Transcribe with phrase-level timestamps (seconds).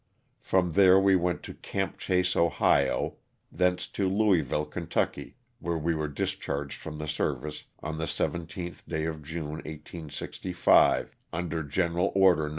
[0.39, 3.17] From there we went to "Camp Chase," Ohio,
[3.51, 9.05] thence to Louisville, Ky., where we were discharged from the service on the 17th day
[9.05, 12.49] of June, 1865, under general order No.